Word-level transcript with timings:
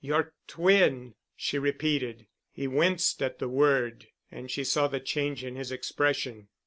"Your 0.03 0.33
twin," 0.47 1.13
she 1.35 1.59
repeated. 1.59 2.25
He 2.51 2.65
winced 2.65 3.21
at 3.21 3.37
the 3.37 3.47
word 3.47 4.07
and 4.31 4.49
she 4.49 4.63
saw 4.63 4.87
the 4.87 4.99
change 4.99 5.43
in 5.43 5.55
his 5.55 5.71
expression. 5.71 6.47